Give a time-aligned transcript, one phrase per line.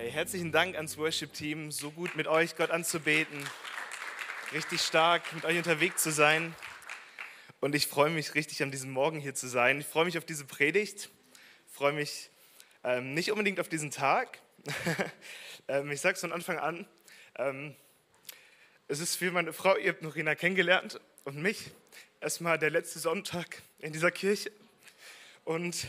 [0.00, 1.70] Hey, herzlichen Dank ans Worship-Team.
[1.70, 3.38] So gut mit euch Gott anzubeten.
[4.50, 6.54] Richtig stark mit euch unterwegs zu sein.
[7.60, 9.78] Und ich freue mich richtig an diesem Morgen hier zu sein.
[9.78, 11.10] Ich freue mich auf diese Predigt.
[11.66, 12.30] Ich freue mich
[12.82, 14.38] ähm, nicht unbedingt auf diesen Tag.
[15.68, 16.86] ähm, ich sage es von Anfang an.
[17.36, 17.76] Ähm,
[18.88, 21.72] es ist für meine Frau, ihr habt Norina kennengelernt und mich.
[22.22, 24.50] Erstmal der letzte Sonntag in dieser Kirche.
[25.44, 25.86] Und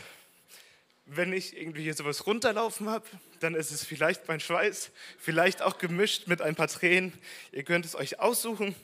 [1.06, 3.04] wenn ich irgendwie hier sowas runterlaufen habe,
[3.40, 7.12] dann ist es vielleicht mein Schweiß, vielleicht auch gemischt mit ein paar Tränen.
[7.50, 8.74] Ihr könnt es euch aussuchen.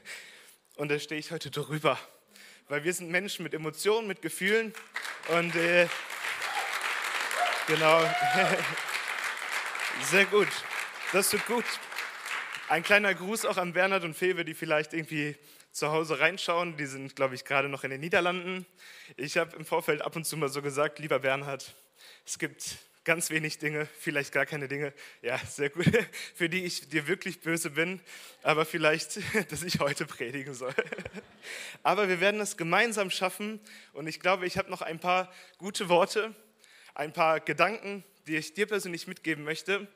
[0.76, 1.98] Und da stehe ich heute drüber,
[2.68, 4.72] weil wir sind Menschen mit Emotionen, mit Gefühlen.
[5.28, 5.86] Und äh,
[7.66, 8.02] genau,
[10.10, 10.48] sehr gut,
[11.12, 11.64] das tut gut.
[12.68, 15.36] Ein kleiner Gruß auch an Bernhard und Fewe, die vielleicht irgendwie
[15.72, 16.76] zu Hause reinschauen.
[16.76, 18.66] Die sind, glaube ich, gerade noch in den Niederlanden.
[19.16, 21.74] Ich habe im Vorfeld ab und zu mal so gesagt, lieber Bernhard,
[22.24, 25.86] es gibt ganz wenig Dinge, vielleicht gar keine Dinge, ja, sehr gut,
[26.34, 28.00] für die ich dir wirklich böse bin,
[28.42, 29.18] aber vielleicht,
[29.50, 30.74] dass ich heute predigen soll.
[31.82, 33.58] Aber wir werden es gemeinsam schaffen
[33.92, 36.32] und ich glaube, ich habe noch ein paar gute Worte,
[36.94, 39.88] ein paar Gedanken, die ich dir persönlich mitgeben möchte.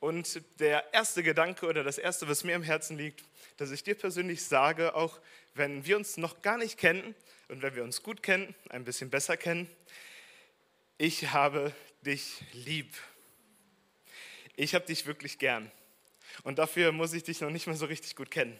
[0.00, 3.24] Und der erste Gedanke oder das erste, was mir im Herzen liegt,
[3.56, 5.20] dass ich dir persönlich sage, auch
[5.54, 7.14] wenn wir uns noch gar nicht kennen
[7.48, 9.68] und wenn wir uns gut kennen, ein bisschen besser kennen,
[10.98, 12.94] ich habe dich lieb.
[14.56, 15.70] Ich habe dich wirklich gern.
[16.42, 18.58] Und dafür muss ich dich noch nicht mal so richtig gut kennen.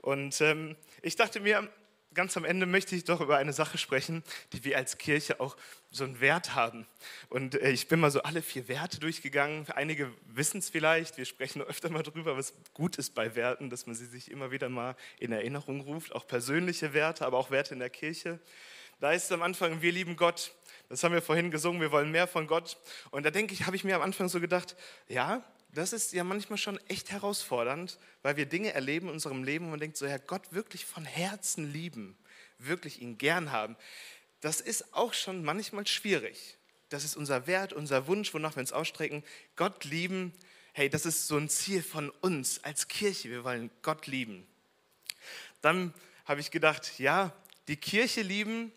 [0.00, 1.68] Und ähm, ich dachte mir,
[2.14, 5.56] ganz am Ende möchte ich doch über eine Sache sprechen, die wir als Kirche auch
[5.90, 6.86] so einen Wert haben.
[7.28, 9.66] Und äh, ich bin mal so alle vier Werte durchgegangen.
[9.70, 13.86] Einige wissen es vielleicht, wir sprechen öfter mal drüber, was gut ist bei Werten, dass
[13.86, 16.14] man sie sich immer wieder mal in Erinnerung ruft.
[16.14, 18.38] Auch persönliche Werte, aber auch Werte in der Kirche.
[19.00, 20.52] Da ist am Anfang, wir lieben Gott.
[20.88, 22.76] Das haben wir vorhin gesungen, wir wollen mehr von Gott.
[23.10, 24.76] Und da denke ich, habe ich mir am Anfang so gedacht,
[25.08, 25.42] ja,
[25.74, 29.72] das ist ja manchmal schon echt herausfordernd, weil wir Dinge erleben in unserem Leben und
[29.72, 32.16] man denkt so, ja, Gott wirklich von Herzen lieben,
[32.58, 33.76] wirklich ihn gern haben.
[34.40, 36.58] Das ist auch schon manchmal schwierig.
[36.90, 39.24] Das ist unser Wert, unser Wunsch, wonach wir uns ausstrecken.
[39.56, 40.32] Gott lieben,
[40.74, 43.30] hey, das ist so ein Ziel von uns als Kirche.
[43.30, 44.46] Wir wollen Gott lieben.
[45.60, 45.92] Dann
[46.24, 47.32] habe ich gedacht, ja,
[47.68, 48.70] die Kirche lieben,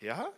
[0.00, 0.32] ja,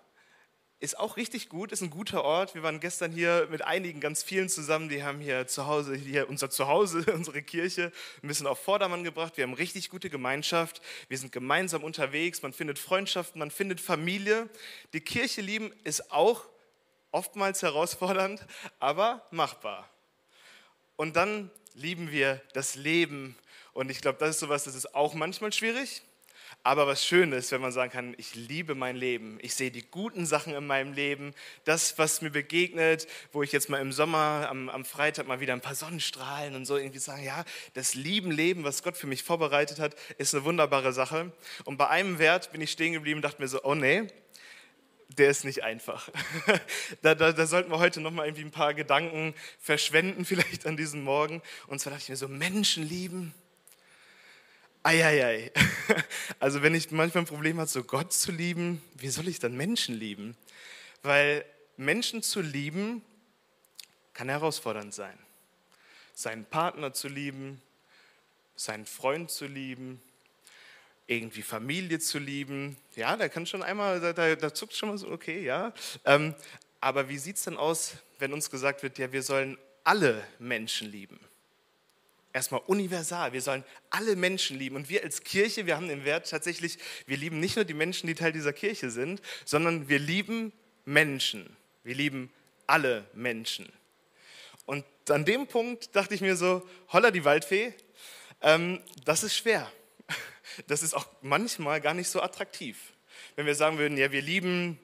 [0.84, 2.54] ist auch richtig gut, ist ein guter Ort.
[2.54, 6.28] Wir waren gestern hier mit einigen, ganz vielen zusammen, die haben hier zu Hause, hier
[6.28, 7.90] unser Zuhause, unsere Kirche
[8.22, 9.38] ein bisschen auf Vordermann gebracht.
[9.38, 14.50] Wir haben richtig gute Gemeinschaft, wir sind gemeinsam unterwegs, man findet Freundschaften, man findet Familie.
[14.92, 16.44] Die Kirche lieben ist auch
[17.12, 18.46] oftmals herausfordernd,
[18.78, 19.88] aber machbar.
[20.96, 23.36] Und dann lieben wir das Leben
[23.72, 26.02] und ich glaube, das ist sowas, das ist auch manchmal schwierig.
[26.66, 29.82] Aber was schön ist, wenn man sagen kann, ich liebe mein Leben, ich sehe die
[29.82, 34.46] guten Sachen in meinem Leben, das, was mir begegnet, wo ich jetzt mal im Sommer
[34.48, 38.30] am, am Freitag mal wieder ein paar Sonnenstrahlen und so irgendwie sagen, ja, das lieben
[38.30, 41.32] Leben, was Gott für mich vorbereitet hat, ist eine wunderbare Sache.
[41.64, 44.06] Und bei einem Wert bin ich stehen geblieben und dachte mir so, oh nee,
[45.18, 46.08] der ist nicht einfach.
[47.02, 50.78] da, da, da, sollten wir heute noch mal irgendwie ein paar Gedanken verschwenden, vielleicht an
[50.78, 51.42] diesem Morgen.
[51.66, 53.34] Und zwar dachte ich mir so, Menschen lieben,
[54.84, 55.50] Eieiei.
[56.40, 59.56] Also wenn ich manchmal ein Problem habe, so Gott zu lieben, wie soll ich dann
[59.56, 60.36] Menschen lieben?
[61.02, 61.44] Weil
[61.78, 63.02] Menschen zu lieben
[64.12, 65.18] kann herausfordernd sein.
[66.14, 67.62] Seinen Partner zu lieben,
[68.56, 70.02] seinen Freund zu lieben,
[71.06, 72.76] irgendwie Familie zu lieben.
[72.94, 75.72] Ja, da kann schon einmal, da, da, da zuckt schon mal so, okay, ja.
[76.04, 76.34] Ähm,
[76.80, 80.90] aber wie sieht es denn aus, wenn uns gesagt wird, ja, wir sollen alle Menschen
[80.90, 81.18] lieben?
[82.34, 83.32] Erstmal universal.
[83.32, 84.76] Wir sollen alle Menschen lieben.
[84.76, 88.08] Und wir als Kirche, wir haben den Wert tatsächlich, wir lieben nicht nur die Menschen,
[88.08, 90.52] die Teil dieser Kirche sind, sondern wir lieben
[90.84, 91.56] Menschen.
[91.84, 92.30] Wir lieben
[92.66, 93.72] alle Menschen.
[94.66, 97.72] Und an dem Punkt dachte ich mir so, holla die Waldfee,
[98.42, 99.70] ähm, das ist schwer.
[100.66, 102.92] Das ist auch manchmal gar nicht so attraktiv.
[103.34, 104.78] Wenn wir sagen würden, ja, wir lieben,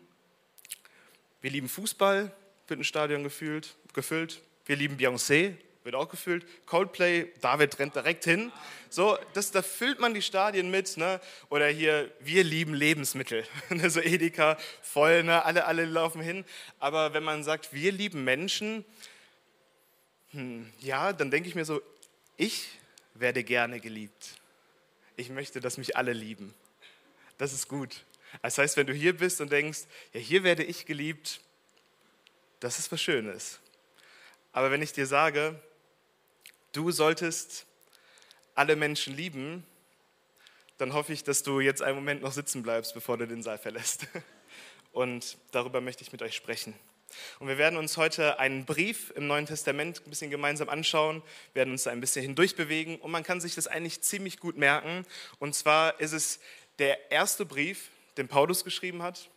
[1.42, 2.32] wir lieben Fußball,
[2.66, 4.40] wird ein Stadion gefüllt, gefüllt.
[4.64, 6.46] Wir lieben Beyoncé, wird auch gefüllt.
[6.66, 8.52] Coldplay, David rennt direkt hin.
[8.90, 10.96] So, das, da füllt man die Stadien mit.
[10.96, 11.20] Ne?
[11.48, 13.44] Oder hier, wir lieben Lebensmittel.
[13.88, 15.44] so Edeka, voll, ne?
[15.44, 16.44] alle, alle laufen hin.
[16.78, 18.84] Aber wenn man sagt, wir lieben Menschen,
[20.32, 21.80] hm, ja, dann denke ich mir so,
[22.36, 22.68] ich
[23.14, 24.36] werde gerne geliebt.
[25.16, 26.54] Ich möchte, dass mich alle lieben.
[27.38, 28.04] Das ist gut.
[28.42, 29.80] Das heißt, wenn du hier bist und denkst,
[30.12, 31.40] ja, hier werde ich geliebt,
[32.60, 33.58] das ist was Schönes.
[34.52, 35.60] Aber wenn ich dir sage,
[36.72, 37.66] du solltest
[38.54, 39.64] alle Menschen lieben,
[40.78, 43.58] dann hoffe ich, dass du jetzt einen Moment noch sitzen bleibst, bevor du den Saal
[43.58, 44.06] verlässt.
[44.92, 46.74] Und darüber möchte ich mit euch sprechen.
[47.38, 51.22] Und wir werden uns heute einen Brief im Neuen Testament ein bisschen gemeinsam anschauen,
[51.54, 55.04] werden uns da ein bisschen hindurchbewegen und man kann sich das eigentlich ziemlich gut merken.
[55.38, 56.40] Und zwar ist es
[56.78, 59.28] der erste Brief, den Paulus geschrieben hat,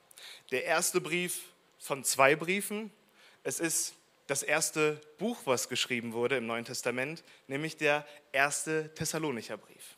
[0.52, 1.42] der erste Brief
[1.80, 2.92] von zwei Briefen.
[3.44, 3.96] Es ist
[4.28, 9.98] das erste Buch, was geschrieben wurde im Neuen Testament, nämlich der erste Thessalonicher Brief.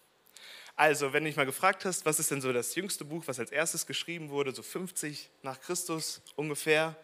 [0.75, 3.39] Also, wenn du dich mal gefragt hast, was ist denn so das jüngste Buch, was
[3.39, 6.95] als erstes geschrieben wurde, so 50 nach Christus ungefähr,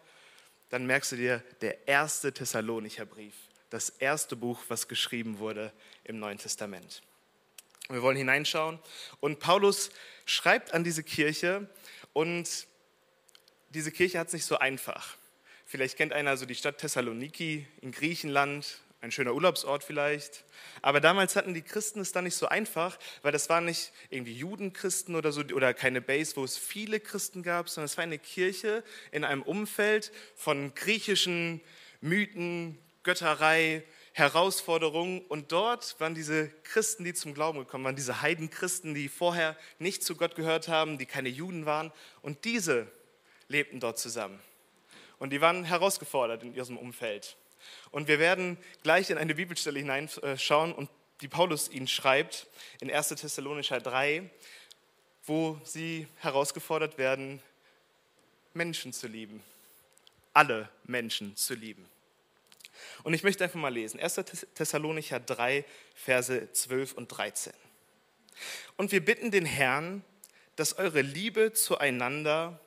[0.70, 3.34] dann merkst du dir der erste Thessalonicher Brief,
[3.70, 5.72] das erste Buch, was geschrieben wurde
[6.04, 7.02] im Neuen Testament.
[7.90, 8.80] Wir wollen hineinschauen
[9.20, 9.90] und Paulus
[10.26, 11.70] schreibt an diese Kirche
[12.14, 12.68] und
[13.70, 15.18] diese Kirche hat es nicht so einfach.
[15.72, 20.44] Vielleicht kennt einer so die Stadt Thessaloniki in Griechenland, ein schöner Urlaubsort vielleicht.
[20.82, 24.34] Aber damals hatten die Christen es da nicht so einfach, weil das waren nicht irgendwie
[24.34, 28.20] Judenchristen oder so oder keine Base, wo es viele Christen gab, sondern es war eine
[28.20, 28.84] Kirche
[29.14, 31.62] in einem Umfeld von griechischen
[32.02, 35.22] Mythen, Götterei, Herausforderungen.
[35.22, 40.04] Und dort waren diese Christen, die zum Glauben gekommen waren, diese Heidenchristen, die vorher nicht
[40.04, 41.94] zu Gott gehört haben, die keine Juden waren.
[42.22, 42.92] Und diese
[43.48, 44.38] lebten dort zusammen.
[45.22, 47.38] Und die waren herausgefordert in ihrem Umfeld.
[47.92, 50.90] Und wir werden gleich in eine Bibelstelle hineinschauen, und
[51.22, 52.48] die Paulus ihnen schreibt
[52.80, 53.10] in 1.
[53.10, 54.28] Thessalonicher 3,
[55.28, 57.40] wo sie herausgefordert werden,
[58.56, 59.44] Menschen zu lieben.
[60.34, 61.88] Alle Menschen zu lieben.
[63.04, 64.00] Und ich möchte einfach mal lesen.
[64.00, 64.16] 1.
[64.56, 65.64] Thessalonicher 3,
[65.94, 67.54] Verse 12 und 13.
[68.76, 70.04] Und wir bitten den Herrn,
[70.56, 72.60] dass eure Liebe zueinander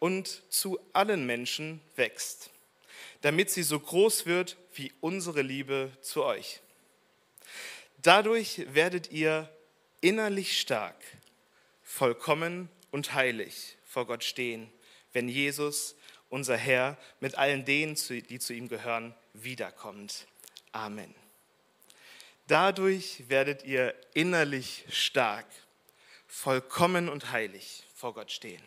[0.00, 2.50] und zu allen Menschen wächst
[3.22, 6.60] damit sie so groß wird wie unsere Liebe zu euch.
[7.98, 9.50] Dadurch werdet ihr
[10.00, 10.96] innerlich stark,
[11.82, 14.72] vollkommen und heilig vor Gott stehen,
[15.12, 15.96] wenn Jesus,
[16.30, 20.26] unser Herr, mit allen denen, die zu ihm gehören, wiederkommt.
[20.72, 21.14] Amen.
[22.46, 25.46] Dadurch werdet ihr innerlich stark,
[26.26, 28.62] vollkommen und heilig vor Gott stehen.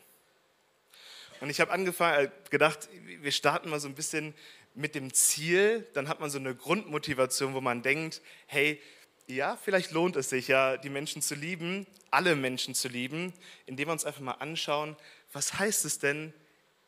[1.44, 4.34] Und ich habe angefangen, äh, gedacht, wir starten mal so ein bisschen
[4.76, 8.82] mit dem Ziel, dann hat man so eine Grundmotivation, wo man denkt, hey,
[9.28, 13.34] ja, vielleicht lohnt es sich ja, die Menschen zu lieben, alle Menschen zu lieben,
[13.66, 14.96] indem wir uns einfach mal anschauen,
[15.34, 16.34] was heißt es denn,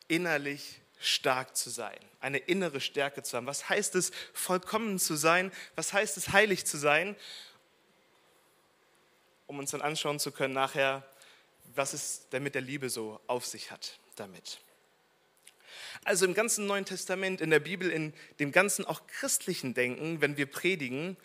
[0.07, 3.47] innerlich stark zu sein, eine innere Stärke zu haben?
[3.47, 5.51] Was heißt es, vollkommen zu sein?
[5.75, 7.17] Was heißt es, heilig zu sein?
[9.47, 11.05] Um uns dann anschauen zu können nachher,
[11.75, 14.59] was es denn mit der Liebe so auf sich hat damit.
[16.03, 20.37] Also im ganzen Neuen Testament, in der Bibel, in dem ganzen auch christlichen Denken, wenn
[20.37, 21.17] wir predigen,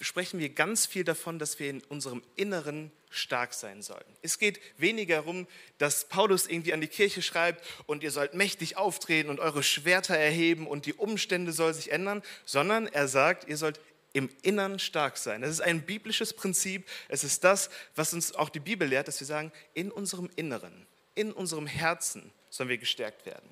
[0.00, 4.04] sprechen wir ganz viel davon, dass wir in unserem Inneren stark sein sollen.
[4.22, 5.46] Es geht weniger darum,
[5.78, 10.16] dass Paulus irgendwie an die Kirche schreibt und ihr sollt mächtig auftreten und eure Schwerter
[10.16, 13.80] erheben und die Umstände sollen sich ändern, sondern er sagt, ihr sollt
[14.14, 15.42] im Innern stark sein.
[15.42, 16.88] Das ist ein biblisches Prinzip.
[17.08, 20.86] Es ist das, was uns auch die Bibel lehrt, dass wir sagen, in unserem Inneren
[21.14, 23.48] in unserem Herzen sollen wir gestärkt werden.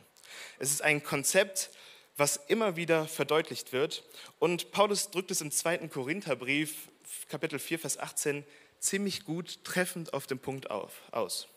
[0.58, 1.70] Es ist ein Konzept,
[2.16, 4.04] was immer wieder verdeutlicht wird.
[4.38, 6.88] Und Paulus drückt es im zweiten Korintherbrief,
[7.28, 8.44] Kapitel 4, Vers 18,
[8.78, 11.48] ziemlich gut treffend auf den Punkt auf, aus.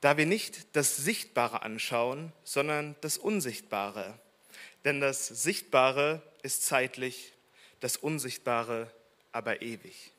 [0.00, 4.18] Da wir nicht das Sichtbare anschauen, sondern das Unsichtbare.
[4.84, 7.32] Denn das Sichtbare ist zeitlich,
[7.80, 8.90] das Unsichtbare
[9.30, 10.11] aber ewig.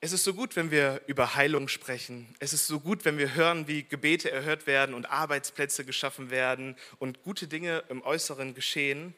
[0.00, 2.32] Es ist so gut, wenn wir über Heilung sprechen.
[2.38, 6.76] Es ist so gut, wenn wir hören, wie Gebete erhört werden und Arbeitsplätze geschaffen werden
[7.00, 9.12] und gute Dinge im Äußeren geschehen.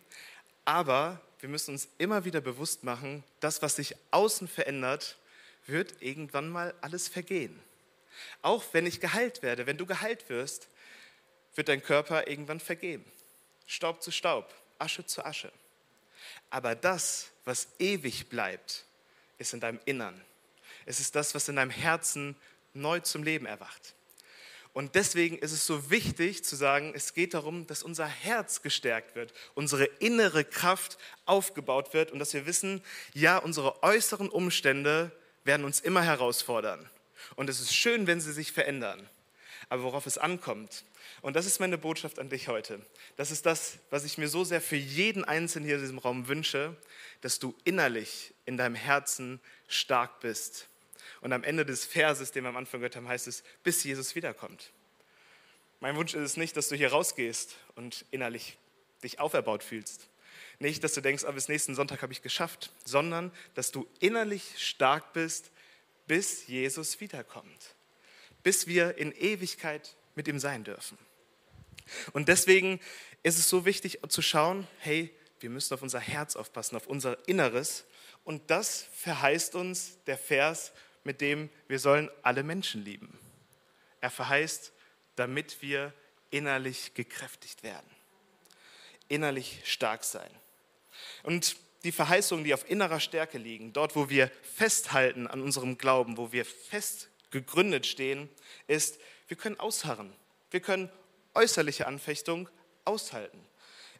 [0.65, 5.19] Aber wir müssen uns immer wieder bewusst machen, das, was sich außen verändert,
[5.67, 7.61] wird irgendwann mal alles vergehen.
[8.41, 10.69] Auch wenn ich geheilt werde, wenn du geheilt wirst,
[11.57, 13.05] wird dein Körper irgendwann vergehen.
[13.67, 15.53] Staub zu Staub, Asche zu Asche.
[16.49, 18.87] Aber das, was ewig bleibt,
[19.37, 20.19] ist in deinem Innern
[20.90, 22.35] es ist das, was in deinem Herzen
[22.75, 23.94] neu zum Leben erwacht.
[24.73, 29.14] Und deswegen ist es so wichtig zu sagen, es geht darum, dass unser Herz gestärkt
[29.14, 32.82] wird, unsere innere Kraft aufgebaut wird und dass wir wissen,
[33.14, 35.12] ja, unsere äußeren Umstände
[35.44, 36.88] werden uns immer herausfordern.
[37.37, 39.09] Und es ist schön, wenn sie sich verändern.
[39.68, 40.85] Aber worauf es ankommt,
[41.23, 42.80] und das ist meine Botschaft an dich heute,
[43.16, 46.26] das ist das, was ich mir so sehr für jeden Einzelnen hier in diesem Raum
[46.26, 46.76] wünsche,
[47.20, 50.70] dass du innerlich in deinem Herzen stark bist
[51.21, 54.14] und am Ende des Verses, den wir am Anfang gehört haben, heißt es, bis Jesus
[54.14, 54.73] wiederkommt.
[55.81, 58.59] Mein Wunsch ist es nicht, dass du hier rausgehst und innerlich
[59.02, 60.09] dich auferbaut fühlst.
[60.59, 64.55] Nicht, dass du denkst, oh, bis nächsten Sonntag habe ich geschafft, sondern dass du innerlich
[64.59, 65.50] stark bist,
[66.07, 67.75] bis Jesus wiederkommt.
[68.43, 70.99] Bis wir in Ewigkeit mit ihm sein dürfen.
[72.12, 72.79] Und deswegen
[73.23, 77.17] ist es so wichtig zu schauen, hey, wir müssen auf unser Herz aufpassen, auf unser
[77.26, 77.85] Inneres.
[78.25, 80.73] Und das verheißt uns der Vers,
[81.11, 83.19] mit dem wir sollen alle Menschen lieben.
[84.00, 84.73] Er verheißt,
[85.17, 85.93] damit wir
[86.31, 87.90] innerlich gekräftigt werden,
[89.09, 90.31] innerlich stark sein.
[91.25, 96.17] Und die Verheißungen, die auf innerer Stärke liegen, dort, wo wir festhalten an unserem Glauben,
[96.17, 98.29] wo wir fest gegründet stehen,
[98.69, 100.12] ist, wir können ausharren.
[100.52, 100.93] Wir können
[101.35, 102.49] äußerliche Anfechtung
[102.85, 103.45] aushalten.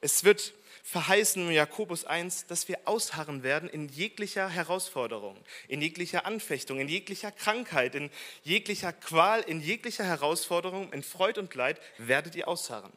[0.00, 0.55] Es wird
[0.90, 6.88] verheißen in Jakobus 1, dass wir ausharren werden in jeglicher Herausforderung, in jeglicher Anfechtung, in
[6.88, 8.11] jeglicher Krankheit, in
[8.42, 12.92] jeglicher Qual, in jeglicher Herausforderung, in Freud und Leid werdet ihr ausharren.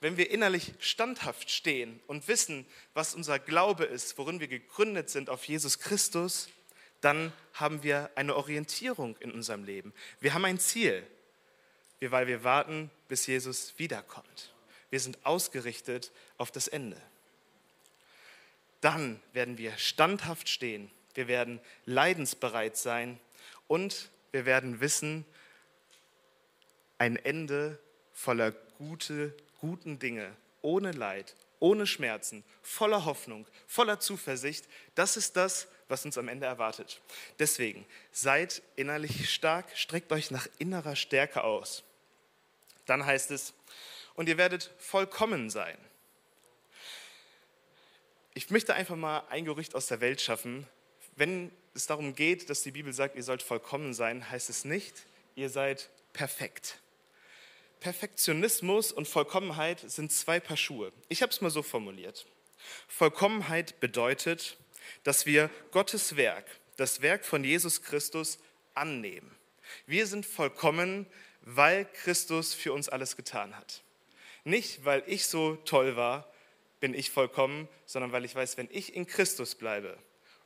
[0.00, 5.30] Wenn wir innerlich standhaft stehen und wissen, was unser Glaube ist, worin wir gegründet sind
[5.30, 6.50] auf Jesus Christus,
[7.00, 9.94] dann haben wir eine Orientierung in unserem Leben.
[10.20, 11.06] Wir haben ein Ziel,
[12.00, 14.52] weil wir warten, bis Jesus wiederkommt.
[14.90, 17.00] Wir sind ausgerichtet auf das Ende.
[18.80, 23.18] Dann werden wir standhaft stehen, wir werden leidensbereit sein
[23.66, 25.24] und wir werden wissen,
[26.98, 27.78] ein Ende
[28.12, 35.68] voller gute, guten Dinge, ohne Leid, ohne Schmerzen, voller Hoffnung, voller Zuversicht, das ist das,
[35.88, 37.00] was uns am Ende erwartet.
[37.38, 41.82] Deswegen seid innerlich stark, streckt euch nach innerer Stärke aus.
[42.86, 43.54] Dann heißt es,
[44.18, 45.78] und ihr werdet vollkommen sein.
[48.34, 50.66] Ich möchte einfach mal ein Gerücht aus der Welt schaffen.
[51.14, 55.06] Wenn es darum geht, dass die Bibel sagt, ihr sollt vollkommen sein, heißt es nicht,
[55.36, 56.80] ihr seid perfekt.
[57.78, 60.92] Perfektionismus und Vollkommenheit sind zwei Paar Schuhe.
[61.08, 62.26] Ich habe es mal so formuliert.
[62.88, 64.56] Vollkommenheit bedeutet,
[65.04, 66.44] dass wir Gottes Werk,
[66.76, 68.40] das Werk von Jesus Christus
[68.74, 69.30] annehmen.
[69.86, 71.06] Wir sind vollkommen,
[71.42, 73.84] weil Christus für uns alles getan hat.
[74.44, 76.30] Nicht, weil ich so toll war,
[76.80, 79.98] bin ich vollkommen, sondern weil ich weiß, wenn ich in Christus bleibe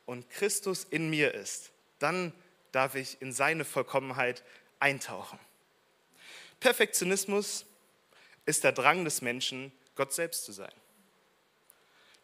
[0.05, 2.33] und Christus in mir ist, dann
[2.71, 4.43] darf ich in seine Vollkommenheit
[4.79, 5.39] eintauchen.
[6.59, 7.65] Perfektionismus
[8.45, 10.73] ist der Drang des Menschen, Gott selbst zu sein.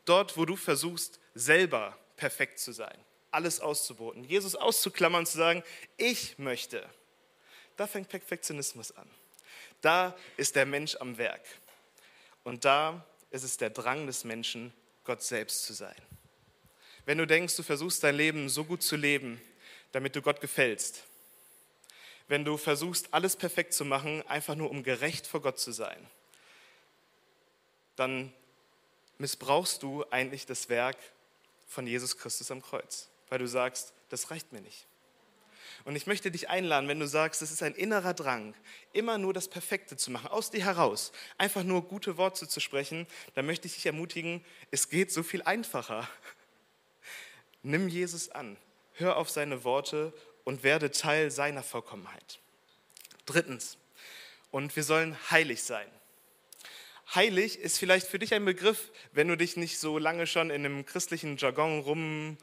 [0.06, 2.98] Dort, wo du versuchst, selber perfekt zu sein,
[3.32, 5.64] alles auszuboten, Jesus auszuklammern und zu sagen,
[5.98, 6.88] ich möchte,
[7.78, 9.10] da fängt Perfektionismus an.
[9.82, 11.42] Da ist der Mensch am Werk.
[12.44, 15.96] Und da ist es der Drang des Menschen, Gott selbst zu sein.
[17.06, 19.42] Wenn du denkst, du versuchst dein Leben so gut zu leben,
[19.92, 21.04] damit du Gott gefällst,
[22.28, 26.06] wenn du versuchst, alles perfekt zu machen, einfach nur um gerecht vor Gott zu sein,
[27.96, 28.32] dann
[29.18, 30.98] missbrauchst du eigentlich das Werk
[31.68, 34.86] von Jesus Christus am Kreuz, weil du sagst, das reicht mir nicht.
[35.86, 38.54] Und ich möchte dich einladen, wenn du sagst, es ist ein innerer Drang,
[38.94, 43.08] immer nur das Perfekte zu machen, aus dir heraus, einfach nur gute Worte zu sprechen,
[43.36, 46.08] dann möchte ich dich ermutigen, es geht so viel einfacher.
[47.64, 48.58] Nimm Jesus an,
[48.94, 52.40] hör auf seine Worte und werde Teil seiner Vollkommenheit.
[53.26, 53.78] Drittens,
[54.52, 55.88] und wir sollen heilig sein.
[57.14, 60.64] Heilig ist vielleicht für dich ein Begriff, wenn du dich nicht so lange schon in
[60.64, 62.38] einem christlichen Jargon rum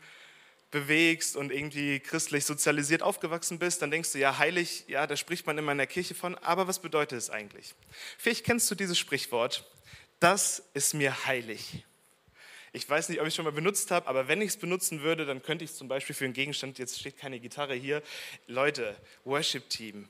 [0.77, 5.47] bewegst und irgendwie christlich sozialisiert aufgewachsen bist, dann denkst du, ja, heilig, ja, da spricht
[5.47, 7.75] man immer in der Kirche von, aber was bedeutet es eigentlich?
[8.19, 9.65] Vielleicht kennst du dieses Sprichwort,
[10.21, 11.83] das ist mir heilig.
[12.75, 15.01] Ich weiß nicht, ob ich es schon mal benutzt habe, aber wenn ich es benutzen
[15.01, 18.03] würde, dann könnte ich es zum Beispiel für einen Gegenstand, jetzt steht keine Gitarre hier,
[18.47, 20.07] Leute, Worship-Team,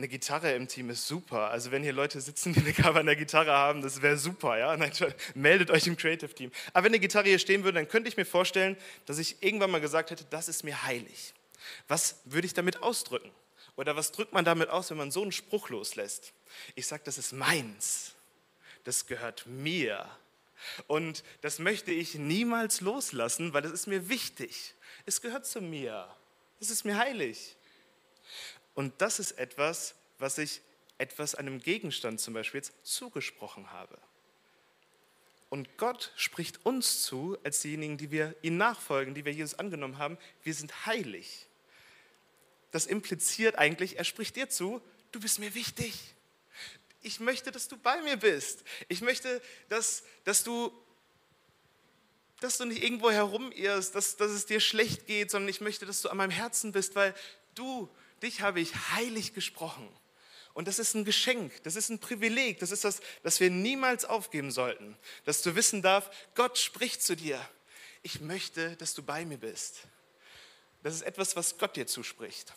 [0.00, 1.50] eine Gitarre im Team ist super.
[1.50, 4.58] Also wenn hier Leute sitzen, die eine Cover an der Gitarre haben, das wäre super,
[4.58, 4.74] ja.
[4.74, 4.92] Nein,
[5.34, 6.50] meldet euch im Creative Team.
[6.72, 9.70] Aber wenn eine Gitarre hier stehen würde, dann könnte ich mir vorstellen, dass ich irgendwann
[9.70, 11.34] mal gesagt hätte, das ist mir heilig.
[11.86, 13.30] Was würde ich damit ausdrücken?
[13.76, 16.32] Oder was drückt man damit aus, wenn man so einen Spruch loslässt?
[16.74, 18.14] Ich sage, das ist meins.
[18.84, 20.08] Das gehört mir.
[20.86, 24.74] Und das möchte ich niemals loslassen, weil das ist mir wichtig.
[25.04, 26.08] Es gehört zu mir.
[26.58, 27.56] Es ist mir heilig.
[28.80, 30.62] Und das ist etwas, was ich
[30.96, 33.98] etwas einem Gegenstand zum Beispiel jetzt zugesprochen habe.
[35.50, 39.98] Und Gott spricht uns zu, als diejenigen, die wir ihm nachfolgen, die wir Jesus angenommen
[39.98, 41.46] haben, wir sind heilig.
[42.70, 44.80] Das impliziert eigentlich, er spricht dir zu,
[45.12, 46.14] du bist mir wichtig.
[47.02, 48.64] Ich möchte, dass du bei mir bist.
[48.88, 50.72] Ich möchte, dass, dass, du,
[52.40, 56.00] dass du nicht irgendwo herumirrst, dass, dass es dir schlecht geht, sondern ich möchte, dass
[56.00, 57.14] du an meinem Herzen bist, weil
[57.54, 57.90] du
[58.22, 59.88] dich habe ich heilig gesprochen.
[60.52, 64.04] Und das ist ein Geschenk, das ist ein Privileg, das ist das, das wir niemals
[64.04, 64.96] aufgeben sollten.
[65.24, 67.40] Dass du wissen darfst, Gott spricht zu dir.
[68.02, 69.82] Ich möchte, dass du bei mir bist.
[70.82, 72.52] Das ist etwas, was Gott dir zuspricht.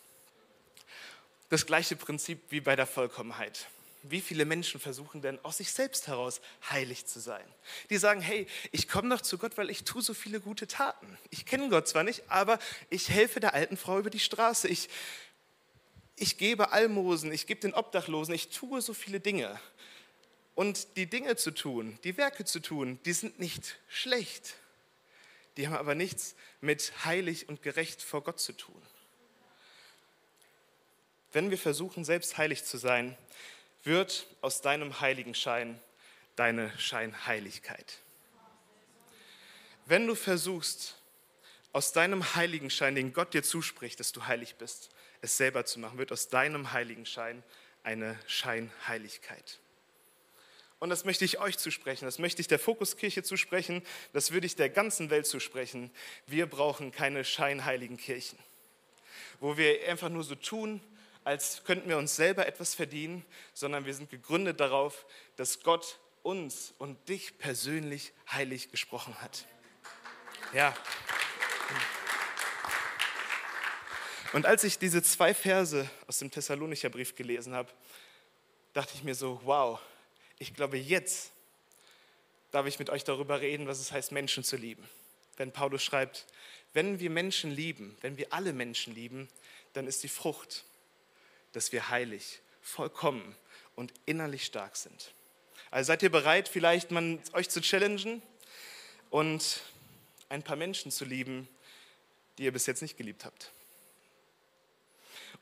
[1.50, 3.68] Das gleiche Prinzip wie bei der Vollkommenheit.
[4.04, 7.46] wie viele Menschen versuchen denn aus sich selbst heraus heilig zu sein?
[7.90, 11.18] Die sagen, hey, ich komme doch zu Gott, weil ich tue so viele gute Taten.
[11.30, 14.68] Ich kenne Gott zwar nicht, aber ich helfe der alten Frau über die Straße.
[14.68, 14.90] Ich,
[16.16, 19.60] ich gebe Almosen, ich gebe den Obdachlosen, ich tue so viele Dinge.
[20.56, 24.56] Und die Dinge zu tun, die Werke zu tun, die sind nicht schlecht.
[25.58, 28.82] Die haben aber nichts mit heilig und gerecht vor Gott zu tun.
[31.32, 33.18] Wenn wir versuchen, selbst heilig zu sein,
[33.84, 35.80] wird aus deinem Heiligenschein
[36.36, 38.00] deine Scheinheiligkeit.
[39.86, 40.96] Wenn du versuchst,
[41.74, 44.90] aus deinem Heiligenschein, den Gott dir zuspricht, dass du heilig bist,
[45.24, 47.44] es selber zu machen, wird aus deinem Heiligenschein
[47.82, 49.60] eine Scheinheiligkeit.
[50.80, 54.58] Und das möchte ich euch zusprechen, das möchte ich der Fokuskirche zusprechen, das würde ich
[54.58, 55.92] der ganzen Welt zusprechen.
[56.28, 58.38] Wir brauchen keine scheinheiligen Kirchen,
[59.40, 60.82] wo wir einfach nur so tun,
[61.24, 65.06] als könnten wir uns selber etwas verdienen, sondern wir sind gegründet darauf,
[65.38, 69.46] dass Gott uns und dich persönlich heilig gesprochen hat.
[70.54, 70.76] Ja.
[74.34, 77.72] Und als ich diese zwei Verse aus dem Thessalonicher Brief gelesen habe,
[78.74, 79.80] dachte ich mir so, wow,
[80.40, 81.32] ich glaube, jetzt
[82.52, 84.88] darf ich mit euch darüber reden, was es heißt, Menschen zu lieben.
[85.38, 86.26] Wenn Paulus schreibt,
[86.74, 89.30] wenn wir Menschen lieben, wenn wir alle Menschen lieben,
[89.74, 90.66] dann ist die Frucht
[91.54, 93.36] dass wir heilig, vollkommen
[93.76, 95.14] und innerlich stark sind.
[95.72, 98.22] Also seid ihr bereit, vielleicht mal euch zu challengen
[99.10, 99.62] und
[100.30, 101.48] ein paar Menschen zu lieben,
[102.38, 103.52] die ihr bis jetzt nicht geliebt habt?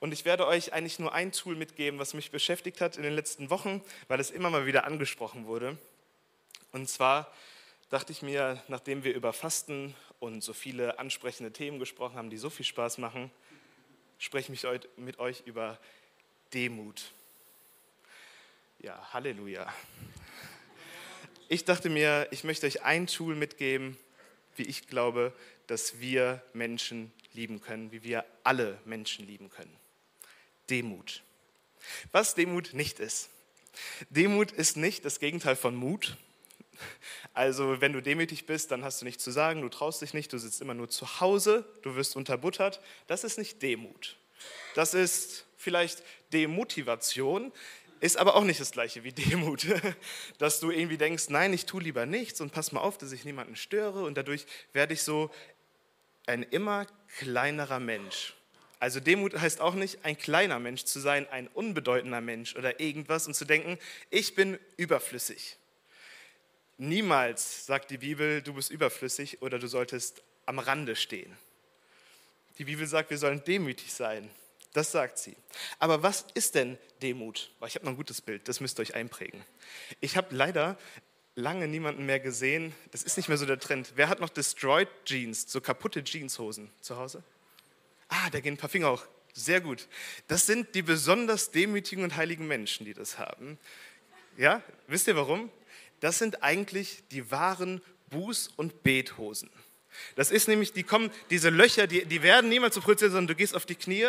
[0.01, 3.13] Und ich werde euch eigentlich nur ein Tool mitgeben, was mich beschäftigt hat in den
[3.13, 5.77] letzten Wochen, weil es immer mal wieder angesprochen wurde.
[6.71, 7.31] Und zwar
[7.91, 12.37] dachte ich mir, nachdem wir über Fasten und so viele ansprechende Themen gesprochen haben, die
[12.37, 13.29] so viel Spaß machen,
[14.17, 14.65] spreche ich
[14.97, 15.77] mit euch über
[16.51, 17.11] Demut.
[18.79, 19.71] Ja, Halleluja.
[21.47, 23.95] Ich dachte mir, ich möchte euch ein Tool mitgeben,
[24.55, 25.31] wie ich glaube,
[25.67, 29.77] dass wir Menschen lieben können, wie wir alle Menschen lieben können.
[30.71, 31.21] Demut.
[32.11, 33.29] Was Demut nicht ist.
[34.09, 36.17] Demut ist nicht das Gegenteil von Mut.
[37.33, 40.33] Also wenn du demütig bist, dann hast du nichts zu sagen, du traust dich nicht,
[40.33, 42.81] du sitzt immer nur zu Hause, du wirst unterbuttert.
[43.07, 44.17] Das ist nicht Demut.
[44.73, 46.03] Das ist vielleicht
[46.33, 47.51] Demotivation,
[47.99, 49.67] ist aber auch nicht das gleiche wie Demut.
[50.39, 53.25] Dass du irgendwie denkst, nein, ich tue lieber nichts und pass mal auf, dass ich
[53.25, 55.29] niemanden störe und dadurch werde ich so
[56.25, 56.87] ein immer
[57.19, 58.33] kleinerer Mensch.
[58.81, 63.27] Also Demut heißt auch nicht, ein kleiner Mensch zu sein, ein unbedeutender Mensch oder irgendwas
[63.27, 63.77] und zu denken,
[64.09, 65.55] ich bin überflüssig.
[66.79, 71.37] Niemals sagt die Bibel, du bist überflüssig oder du solltest am Rande stehen.
[72.57, 74.27] Die Bibel sagt, wir sollen demütig sein.
[74.73, 75.35] Das sagt sie.
[75.77, 77.51] Aber was ist denn Demut?
[77.67, 79.45] Ich habe noch ein gutes Bild, das müsst ihr euch einprägen.
[79.99, 80.75] Ich habe leider
[81.35, 82.73] lange niemanden mehr gesehen.
[82.89, 83.91] Das ist nicht mehr so der Trend.
[83.93, 87.23] Wer hat noch Destroyed Jeans, so kaputte Jeanshosen zu Hause?
[88.11, 89.05] Ah, da gehen ein paar Finger hoch.
[89.33, 89.87] Sehr gut.
[90.27, 93.57] Das sind die besonders demütigen und heiligen Menschen, die das haben.
[94.37, 95.49] Ja, wisst ihr warum?
[96.01, 99.49] Das sind eigentlich die wahren Buß- und Bethosen.
[100.15, 103.35] Das ist nämlich, die kommen, diese Löcher, die, die werden niemals so produziert, sondern du
[103.35, 104.07] gehst auf die Knie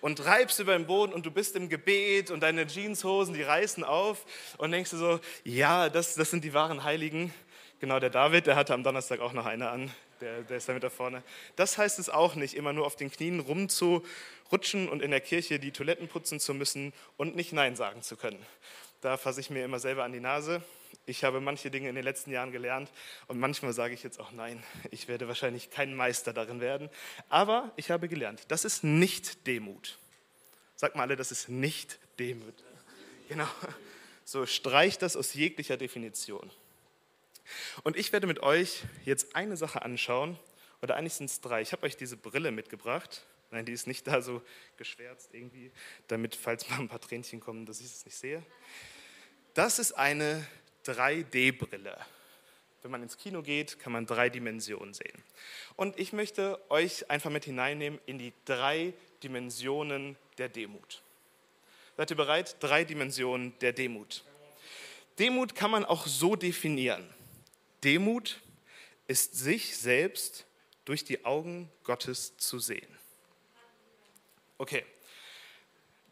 [0.00, 3.82] und reibst über den Boden und du bist im Gebet und deine Jeanshosen, die reißen
[3.82, 4.24] auf
[4.58, 7.34] und denkst du so, ja, das, das sind die wahren Heiligen.
[7.80, 10.72] Genau, der David, der hatte am Donnerstag auch noch eine an, der, der ist da
[10.72, 11.22] mit da vorne.
[11.56, 15.58] Das heißt es auch nicht, immer nur auf den Knien rumzurutschen und in der Kirche
[15.58, 18.44] die Toiletten putzen zu müssen und nicht Nein sagen zu können.
[19.00, 20.62] Da fasse ich mir immer selber an die Nase
[21.06, 22.90] ich habe manche Dinge in den letzten Jahren gelernt
[23.26, 26.88] und manchmal sage ich jetzt auch nein, ich werde wahrscheinlich kein Meister darin werden.
[27.28, 29.98] Aber ich habe gelernt, das ist nicht Demut.
[30.76, 32.54] Sag mal alle, das ist nicht Demut.
[33.28, 33.48] Genau.
[34.24, 36.50] So streicht das aus jeglicher Definition.
[37.82, 40.38] Und ich werde mit euch jetzt eine Sache anschauen,
[40.82, 41.60] oder eigentlich sind es drei.
[41.60, 43.26] Ich habe euch diese Brille mitgebracht.
[43.50, 44.42] Nein, die ist nicht da so
[44.76, 45.70] geschwärzt irgendwie,
[46.08, 48.42] damit, falls mal ein paar Tränchen kommen, dass ich es nicht sehe.
[49.54, 50.46] Das ist eine
[50.86, 51.98] 3D-Brille.
[52.82, 55.22] Wenn man ins Kino geht, kann man drei Dimensionen sehen.
[55.76, 61.02] Und ich möchte euch einfach mit hineinnehmen in die drei Dimensionen der Demut.
[61.96, 62.56] Seid ihr bereit?
[62.60, 64.24] Drei Dimensionen der Demut.
[65.18, 67.06] Demut kann man auch so definieren.
[67.84, 68.40] Demut
[69.06, 70.46] ist sich selbst
[70.84, 72.98] durch die Augen Gottes zu sehen.
[74.58, 74.84] Okay.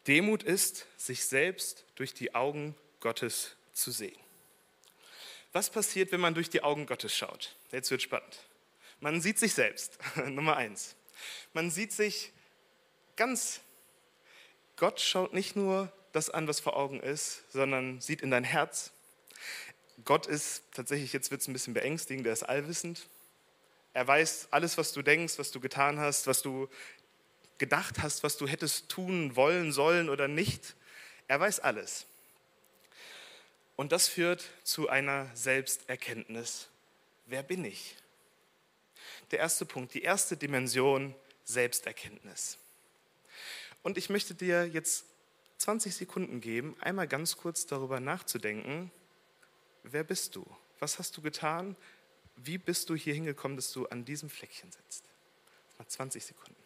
[0.07, 4.17] Demut ist, sich selbst durch die Augen Gottes zu sehen.
[5.51, 7.55] Was passiert, wenn man durch die Augen Gottes schaut?
[7.71, 8.39] Jetzt wird spannend.
[8.99, 10.95] Man sieht sich selbst, Nummer eins.
[11.53, 12.31] Man sieht sich
[13.15, 13.61] ganz,
[14.75, 18.91] Gott schaut nicht nur das an, was vor Augen ist, sondern sieht in dein Herz.
[20.05, 23.07] Gott ist tatsächlich, jetzt wird es ein bisschen beängstigend, der ist allwissend.
[23.93, 26.69] Er weiß alles, was du denkst, was du getan hast, was du
[27.57, 30.75] gedacht hast, was du hättest tun wollen, sollen oder nicht.
[31.27, 32.05] Er weiß alles.
[33.75, 36.69] Und das führt zu einer Selbsterkenntnis.
[37.25, 37.95] Wer bin ich?
[39.31, 42.57] Der erste Punkt, die erste Dimension, Selbsterkenntnis.
[43.81, 45.05] Und ich möchte dir jetzt
[45.57, 48.91] 20 Sekunden geben, einmal ganz kurz darüber nachzudenken,
[49.83, 50.45] wer bist du?
[50.79, 51.75] Was hast du getan?
[52.35, 55.09] Wie bist du hier hingekommen, dass du an diesem Fleckchen sitzt?
[55.77, 56.58] Mal 20 Sekunden.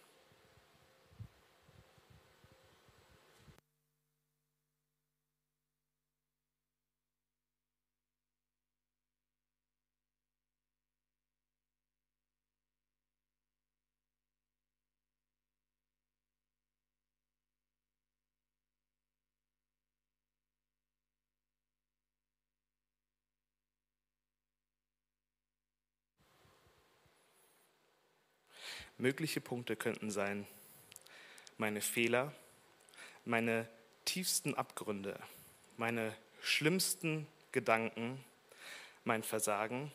[29.04, 30.48] Mögliche Punkte könnten sein
[31.58, 32.34] meine Fehler,
[33.26, 33.68] meine
[34.06, 35.20] tiefsten Abgründe,
[35.76, 38.24] meine schlimmsten Gedanken,
[39.04, 39.92] mein Versagen,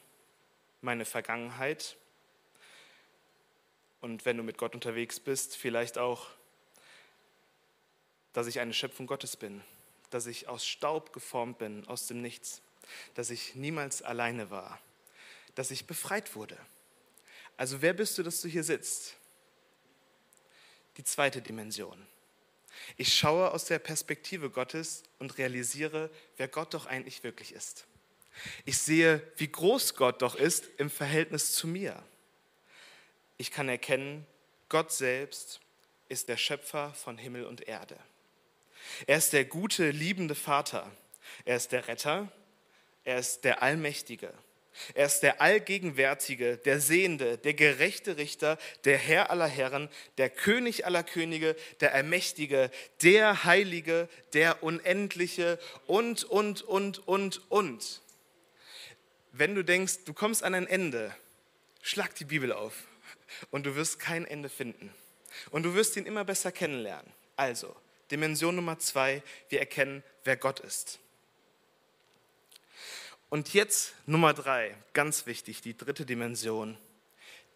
[0.82, 1.96] meine Vergangenheit
[4.02, 6.26] und wenn du mit Gott unterwegs bist, vielleicht auch,
[8.34, 9.62] dass ich eine Schöpfung Gottes bin,
[10.10, 12.60] dass ich aus Staub geformt bin, aus dem Nichts,
[13.14, 14.78] dass ich niemals alleine war,
[15.54, 16.58] dass ich befreit wurde.
[17.58, 19.14] Also wer bist du, dass du hier sitzt?
[20.96, 22.06] Die zweite Dimension.
[22.96, 27.86] Ich schaue aus der Perspektive Gottes und realisiere, wer Gott doch eigentlich wirklich ist.
[28.64, 32.00] Ich sehe, wie groß Gott doch ist im Verhältnis zu mir.
[33.36, 34.24] Ich kann erkennen,
[34.68, 35.60] Gott selbst
[36.08, 37.98] ist der Schöpfer von Himmel und Erde.
[39.08, 40.88] Er ist der gute, liebende Vater.
[41.44, 42.30] Er ist der Retter.
[43.02, 44.32] Er ist der Allmächtige.
[44.94, 49.88] Er ist der Allgegenwärtige, der Sehende, der gerechte Richter, der Herr aller Herren,
[50.18, 52.70] der König aller Könige, der Ermächtige,
[53.02, 58.02] der Heilige, der Unendliche und, und, und, und, und.
[59.32, 61.14] Wenn du denkst, du kommst an ein Ende,
[61.82, 62.74] schlag die Bibel auf
[63.50, 64.92] und du wirst kein Ende finden.
[65.50, 67.12] Und du wirst ihn immer besser kennenlernen.
[67.36, 67.74] Also,
[68.10, 70.98] Dimension Nummer zwei, wir erkennen, wer Gott ist.
[73.30, 76.78] Und jetzt Nummer drei, ganz wichtig, die dritte Dimension,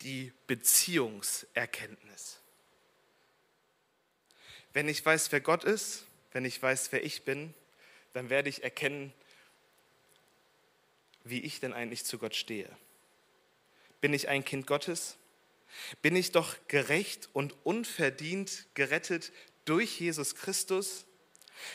[0.03, 2.41] die Beziehungserkenntnis.
[4.75, 7.55] Wenn ich weiß, wer Gott ist, wenn ich weiß, wer ich bin,
[8.13, 9.13] dann werde ich erkennen,
[11.25, 12.69] wie ich denn eigentlich zu Gott stehe.
[14.01, 15.17] Bin ich ein Kind Gottes?
[16.03, 19.33] Bin ich doch gerecht und unverdient gerettet
[19.65, 21.07] durch Jesus Christus?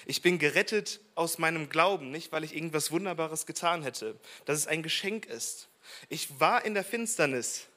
[0.06, 4.67] Ich bin gerettet aus meinem Glauben, nicht weil ich irgendwas Wunderbares getan hätte, dass es
[4.67, 5.67] ein Geschenk ist.
[6.10, 7.67] Ich war in der Finsternis.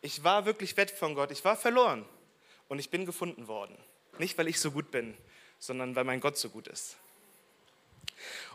[0.00, 1.30] Ich war wirklich wett von Gott.
[1.30, 2.04] Ich war verloren
[2.68, 3.76] und ich bin gefunden worden.
[4.18, 5.16] Nicht, weil ich so gut bin,
[5.58, 6.96] sondern weil mein Gott so gut ist.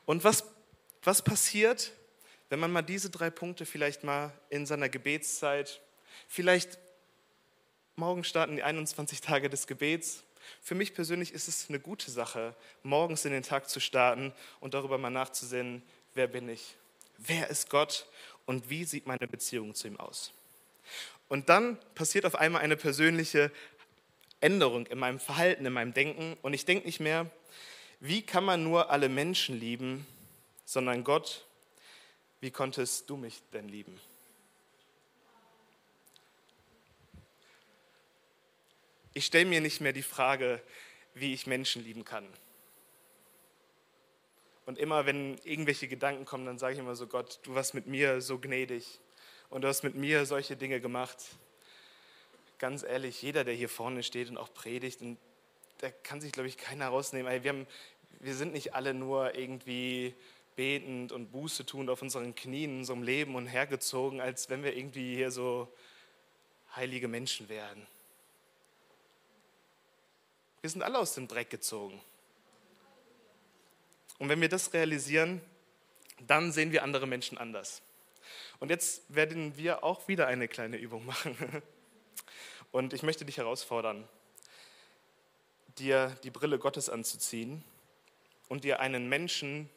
[0.05, 0.45] Und was,
[1.03, 1.91] was passiert,
[2.49, 5.81] wenn man mal diese drei Punkte vielleicht mal in seiner Gebetszeit,
[6.27, 6.77] vielleicht
[7.95, 10.23] morgen starten die 21 Tage des Gebets,
[10.61, 14.73] für mich persönlich ist es eine gute Sache, morgens in den Tag zu starten und
[14.73, 15.81] darüber mal nachzusehen,
[16.13, 16.75] wer bin ich?
[17.17, 18.05] Wer ist Gott
[18.45, 20.33] und wie sieht meine Beziehung zu ihm aus?
[21.29, 23.51] Und dann passiert auf einmal eine persönliche
[24.39, 27.29] Änderung in meinem Verhalten, in meinem Denken und ich denke nicht mehr,
[27.99, 30.05] wie kann man nur alle Menschen lieben,
[30.65, 31.45] sondern Gott,
[32.41, 33.99] wie konntest du mich denn lieben?
[39.13, 40.61] Ich stelle mir nicht mehr die Frage,
[41.13, 42.27] wie ich Menschen lieben kann.
[44.65, 47.85] Und immer, wenn irgendwelche Gedanken kommen, dann sage ich immer so, Gott, du warst mit
[47.85, 48.99] mir so gnädig
[49.49, 51.17] und du hast mit mir solche Dinge gemacht.
[52.57, 55.17] Ganz ehrlich, jeder, der hier vorne steht und auch predigt, und
[55.79, 57.43] da kann sich, glaube ich, keiner rausnehmen.
[57.43, 57.67] Wir, haben,
[58.19, 60.15] wir sind nicht alle nur irgendwie
[60.55, 64.75] betend und Buße tun auf unseren Knien in unserem Leben und hergezogen, als wenn wir
[64.75, 65.67] irgendwie hier so
[66.75, 67.85] heilige Menschen wären.
[70.63, 71.99] Wir sind alle aus dem Dreck gezogen.
[74.17, 75.41] Und wenn wir das realisieren,
[76.25, 77.81] dann sehen wir andere Menschen anders.
[78.61, 81.61] Und jetzt werden wir auch wieder eine kleine Übung machen.
[82.71, 84.07] Und ich möchte dich herausfordern,
[85.79, 87.61] dir die Brille Gottes anzuziehen
[88.47, 89.69] und dir einen Menschen,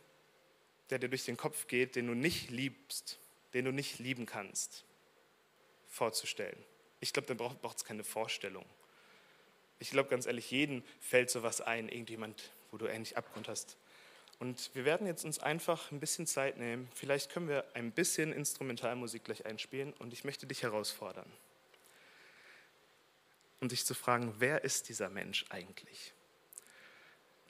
[0.91, 3.19] der dir durch den Kopf geht, den du nicht liebst,
[3.55, 4.85] den du nicht lieben kannst,
[5.89, 6.65] vorzustellen.
[7.01, 8.65] Ich glaube, da braucht es keine Vorstellung.
[9.79, 13.77] Ich glaube ganz ehrlich, jedem fällt sowas ein, irgendjemand, wo du ähnlich Abgrund hast.
[14.39, 16.89] Und wir werden jetzt uns einfach ein bisschen Zeit nehmen.
[16.95, 21.31] Vielleicht können wir ein bisschen Instrumentalmusik gleich einspielen und ich möchte dich herausfordern.
[23.61, 26.13] Um dich zu fragen, wer ist dieser Mensch eigentlich?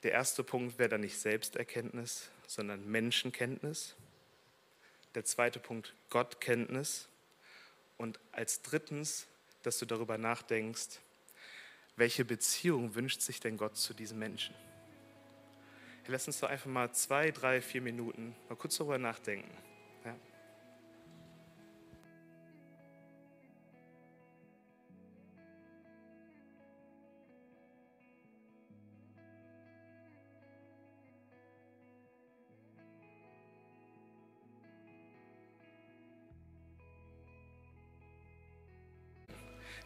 [0.03, 3.95] Der erste Punkt wäre dann nicht Selbsterkenntnis, sondern Menschenkenntnis.
[5.15, 7.09] Der zweite Punkt Gottkenntnis.
[7.97, 9.27] Und als drittens,
[9.63, 10.99] dass du darüber nachdenkst,
[11.97, 14.55] welche Beziehung wünscht sich denn Gott zu diesem Menschen?
[16.09, 19.51] Lass uns doch einfach mal zwei, drei, vier Minuten mal kurz darüber nachdenken.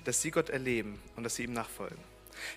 [0.03, 1.97] Dass sie Gott erleben und dass sie ihm nachfolgen.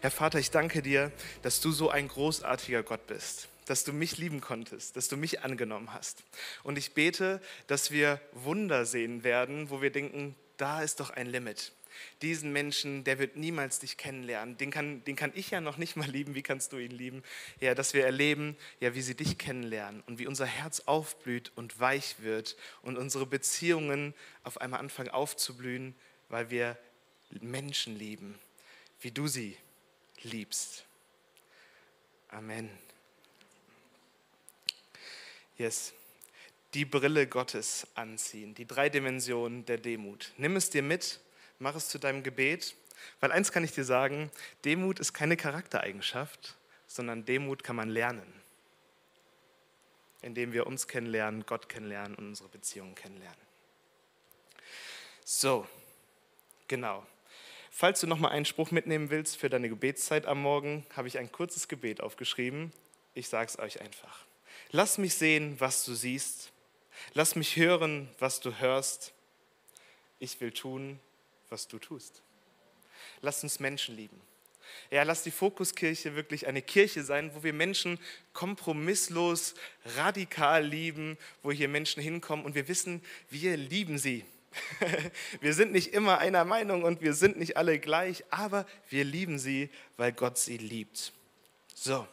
[0.01, 4.19] Herr Vater, ich danke dir, dass du so ein großartiger Gott bist, dass du mich
[4.19, 6.23] lieben konntest, dass du mich angenommen hast.
[6.63, 11.27] Und ich bete, dass wir Wunder sehen werden, wo wir denken, da ist doch ein
[11.27, 11.73] Limit.
[12.23, 14.57] Diesen Menschen, der wird niemals dich kennenlernen.
[14.57, 16.35] Den kann, den kann ich ja noch nicht mal lieben.
[16.35, 17.23] Wie kannst du ihn lieben?
[17.61, 21.79] Ja, dass wir erleben, ja, wie sie dich kennenlernen und wie unser Herz aufblüht und
[21.79, 25.95] weich wird und unsere Beziehungen auf einmal anfangen aufzublühen,
[26.29, 26.77] weil wir
[27.43, 28.39] Menschen lieben,
[29.01, 29.57] wie du sie
[30.23, 30.85] liebst.
[32.29, 32.71] Amen.
[35.57, 35.93] Yes.
[36.75, 40.33] Die Brille Gottes anziehen, die drei Dimensionen der Demut.
[40.37, 41.21] Nimm es dir mit,
[41.61, 42.75] mach es zu deinem Gebet,
[43.21, 44.31] weil eins kann ich dir sagen,
[44.65, 46.57] Demut ist keine Charaktereigenschaft,
[46.89, 48.41] sondern Demut kann man lernen,
[50.23, 53.39] indem wir uns kennenlernen, Gott kennenlernen und unsere Beziehungen kennenlernen.
[55.25, 55.67] So,
[56.67, 57.07] genau.
[57.77, 61.19] Falls du noch mal einen Spruch mitnehmen willst für deine Gebetszeit am Morgen, habe ich
[61.19, 62.73] ein kurzes Gebet aufgeschrieben.
[63.15, 64.27] Ich sage es euch einfach.
[64.71, 66.53] Lass mich sehen, was du siehst.
[67.15, 69.13] Lass mich hören, was du hörst.
[70.21, 71.01] Ich will tun,
[71.51, 72.23] was du tust.
[73.23, 74.21] Lass uns Menschen lieben.
[74.93, 77.99] Ja, lass die Fokuskirche wirklich eine Kirche sein, wo wir Menschen
[78.35, 79.57] kompromisslos,
[79.97, 84.25] radikal lieben, wo hier Menschen hinkommen und wir wissen, wir lieben sie.
[85.41, 89.39] Wir sind nicht immer einer Meinung und wir sind nicht alle gleich, aber wir lieben
[89.39, 91.13] sie, weil Gott sie liebt.
[91.75, 92.07] So,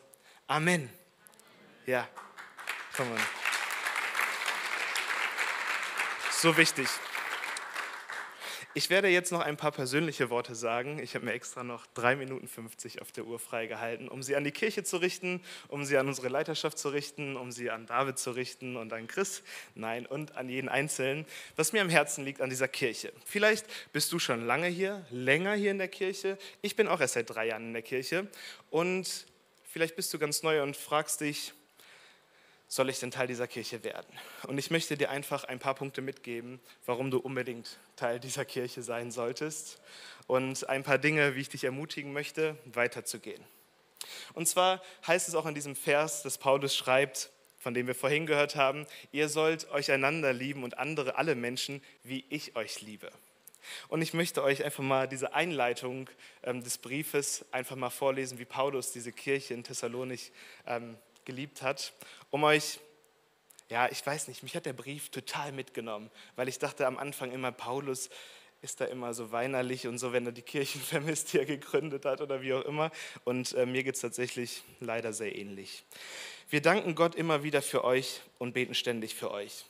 [0.51, 0.89] Amen.
[1.85, 2.09] Ja,
[2.93, 3.19] komm on.
[6.29, 6.89] So wichtig.
[8.73, 10.97] Ich werde jetzt noch ein paar persönliche Worte sagen.
[10.99, 14.45] Ich habe mir extra noch 3 Minuten 50 auf der Uhr freigehalten, um sie an
[14.45, 18.17] die Kirche zu richten, um sie an unsere Leiterschaft zu richten, um sie an David
[18.17, 19.43] zu richten und an Chris,
[19.75, 21.25] nein, und an jeden Einzelnen,
[21.57, 23.11] was mir am Herzen liegt an dieser Kirche.
[23.25, 26.37] Vielleicht bist du schon lange hier, länger hier in der Kirche.
[26.61, 28.29] Ich bin auch erst seit drei Jahren in der Kirche
[28.69, 29.25] und
[29.65, 31.53] vielleicht bist du ganz neu und fragst dich,
[32.71, 34.17] soll ich denn Teil dieser Kirche werden?
[34.47, 38.81] Und ich möchte dir einfach ein paar Punkte mitgeben, warum du unbedingt Teil dieser Kirche
[38.81, 39.81] sein solltest
[40.25, 43.43] und ein paar Dinge, wie ich dich ermutigen möchte, weiterzugehen.
[44.33, 47.29] Und zwar heißt es auch in diesem Vers, dass Paulus schreibt,
[47.59, 51.83] von dem wir vorhin gehört haben, ihr sollt euch einander lieben und andere, alle Menschen,
[52.03, 53.11] wie ich euch liebe.
[53.89, 56.09] Und ich möchte euch einfach mal diese Einleitung
[56.41, 60.31] ähm, des Briefes einfach mal vorlesen, wie Paulus diese Kirche in Thessalonich
[60.65, 61.93] ähm, geliebt hat,
[62.29, 62.79] um euch,
[63.69, 67.31] ja, ich weiß nicht, mich hat der Brief total mitgenommen, weil ich dachte am Anfang
[67.31, 68.09] immer, Paulus
[68.61, 72.05] ist da immer so weinerlich und so, wenn er die Kirchen vermisst, die er gegründet
[72.05, 72.91] hat oder wie auch immer.
[73.23, 75.83] Und äh, mir geht es tatsächlich leider sehr ähnlich.
[76.49, 79.65] Wir danken Gott immer wieder für euch und beten ständig für euch.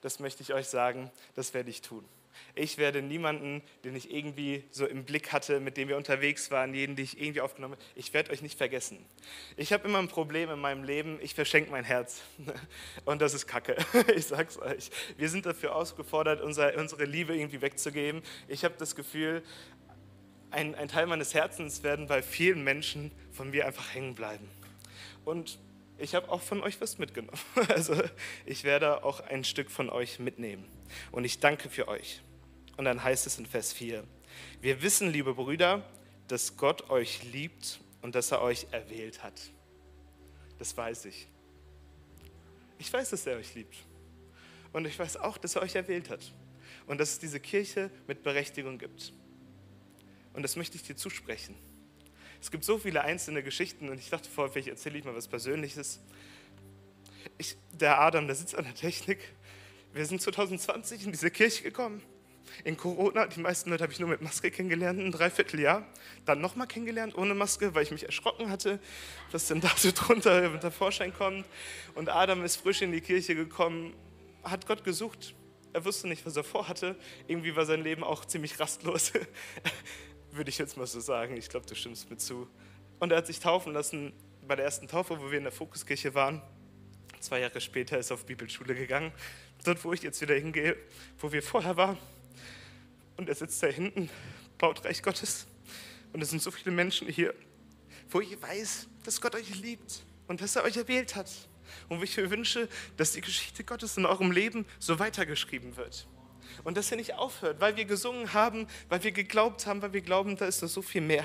[0.00, 2.04] Das möchte ich euch sagen, das werde ich tun.
[2.54, 6.74] Ich werde niemanden, den ich irgendwie so im Blick hatte, mit dem wir unterwegs waren,
[6.74, 9.04] jeden, den ich irgendwie aufgenommen habe, ich werde euch nicht vergessen.
[9.56, 12.22] Ich habe immer ein Problem in meinem Leben, ich verschenke mein Herz.
[13.04, 13.76] Und das ist Kacke,
[14.16, 14.90] ich sag's euch.
[15.16, 18.22] Wir sind dafür ausgefordert, unsere Liebe irgendwie wegzugeben.
[18.48, 19.42] Ich habe das Gefühl,
[20.50, 24.48] ein, ein Teil meines Herzens werden bei vielen Menschen von mir einfach hängen bleiben.
[25.24, 25.58] Und
[26.02, 27.38] ich habe auch von euch was mitgenommen.
[27.68, 27.94] Also
[28.44, 30.64] ich werde auch ein Stück von euch mitnehmen.
[31.12, 32.22] Und ich danke für euch.
[32.76, 34.04] Und dann heißt es in Vers 4,
[34.60, 35.88] wir wissen, liebe Brüder,
[36.28, 39.40] dass Gott euch liebt und dass er euch erwählt hat.
[40.58, 41.28] Das weiß ich.
[42.78, 43.76] Ich weiß, dass er euch liebt.
[44.72, 46.32] Und ich weiß auch, dass er euch erwählt hat.
[46.86, 49.12] Und dass es diese Kirche mit Berechtigung gibt.
[50.32, 51.54] Und das möchte ich dir zusprechen.
[52.42, 55.28] Es gibt so viele einzelne Geschichten und ich dachte vorher, vielleicht erzähle ich mal was
[55.28, 56.00] Persönliches.
[57.38, 59.20] Ich, der Adam, der sitzt an der Technik.
[59.92, 62.02] Wir sind 2020 in diese Kirche gekommen
[62.64, 63.28] in Corona.
[63.28, 65.86] Die meisten Leute habe ich nur mit Maske kennengelernt, ein Dreivierteljahr.
[66.24, 68.80] Dann nochmal kennengelernt ohne Maske, weil ich mich erschrocken hatte,
[69.30, 71.46] was denn da so drunter unter Vorschein kommt.
[71.94, 73.94] Und Adam ist frisch in die Kirche gekommen,
[74.42, 75.36] hat Gott gesucht.
[75.72, 76.96] Er wusste nicht, was er vorhatte.
[77.28, 79.12] Irgendwie war sein Leben auch ziemlich rastlos,
[80.32, 81.36] würde ich jetzt mal so sagen.
[81.36, 82.48] Ich glaube, du stimmst mir zu.
[82.98, 84.12] Und er hat sich taufen lassen
[84.46, 86.42] bei der ersten Taufe, wo wir in der Fokuskirche waren.
[87.20, 89.12] Zwei Jahre später ist er auf Bibelschule gegangen.
[89.64, 90.76] Dort, wo ich jetzt wieder hingehe,
[91.18, 91.98] wo wir vorher waren.
[93.16, 94.10] Und er sitzt da hinten,
[94.58, 95.46] baut Reich Gottes.
[96.12, 97.34] Und es sind so viele Menschen hier,
[98.10, 101.30] wo ich weiß, dass Gott euch liebt und dass er euch erwählt hat.
[101.88, 106.06] Und wo ich mir wünsche, dass die Geschichte Gottes in eurem Leben so weitergeschrieben wird.
[106.64, 110.02] Und dass er nicht aufhört, weil wir gesungen haben, weil wir geglaubt haben, weil wir
[110.02, 111.24] glauben, da ist noch so viel mehr.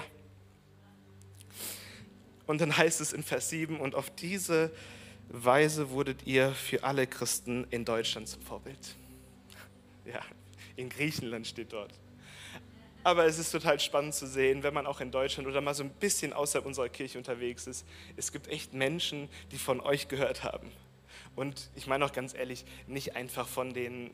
[2.45, 4.71] Und dann heißt es in Vers 7, und auf diese
[5.29, 8.95] Weise wurdet ihr für alle Christen in Deutschland zum Vorbild.
[10.05, 10.21] Ja,
[10.77, 11.93] in Griechenland steht dort.
[13.03, 15.83] Aber es ist total spannend zu sehen, wenn man auch in Deutschland oder mal so
[15.83, 17.85] ein bisschen außerhalb unserer Kirche unterwegs ist.
[18.15, 20.71] Es gibt echt Menschen, die von euch gehört haben.
[21.35, 24.11] Und ich meine auch ganz ehrlich, nicht einfach von den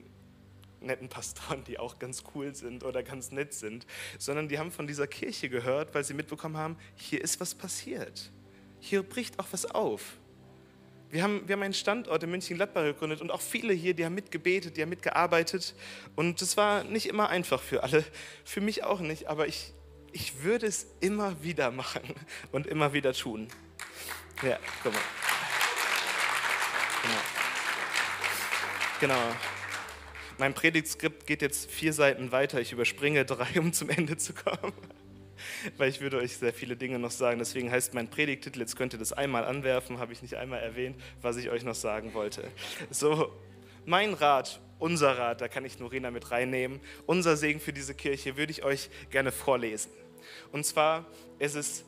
[0.84, 3.86] netten Pastoren, die auch ganz cool sind oder ganz nett sind,
[4.20, 8.32] sondern die haben von dieser Kirche gehört, weil sie mitbekommen haben, hier ist was passiert.
[8.80, 10.18] Hier bricht auch was auf.
[11.14, 14.16] Wir haben, wir haben einen Standort in München-Gladbach gegründet und auch viele hier, die haben
[14.16, 15.76] mitgebetet, die haben mitgearbeitet.
[16.16, 18.04] Und das war nicht immer einfach für alle,
[18.44, 19.74] für mich auch nicht, aber ich,
[20.12, 22.02] ich würde es immer wieder machen
[22.52, 23.48] und immer wieder tun.
[24.42, 25.02] Ja, guck mal.
[29.00, 29.14] Genau.
[29.14, 29.53] genau.
[30.38, 32.60] Mein Predigtskript geht jetzt vier Seiten weiter.
[32.60, 34.74] Ich überspringe drei, um zum Ende zu kommen
[35.78, 37.40] weil ich würde euch sehr viele Dinge noch sagen.
[37.40, 40.96] Deswegen heißt mein Predigtitel, jetzt könnt ihr das einmal anwerfen, habe ich nicht einmal erwähnt,
[41.22, 42.50] was ich euch noch sagen wollte.
[42.90, 43.32] So,
[43.86, 48.38] mein Rat, unser Rat, da kann ich Norina mit reinnehmen, unser Segen für diese Kirche
[48.38, 49.92] würde ich euch gerne vorlesen.
[50.52, 51.06] Und zwar
[51.40, 51.86] ist es